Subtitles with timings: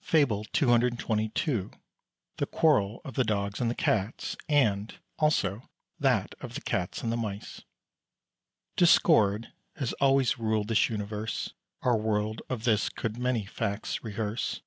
[0.00, 1.74] FABLE CCXXII.
[2.38, 5.68] THE QUARREL OF THE DOGS AND THE CATS; AND, ALSO,
[6.00, 7.60] THAT OF THE CATS AND THE MICE.
[8.76, 11.50] Discord has always ruled this universe;
[11.82, 14.62] Our world of this could many facts rehearse.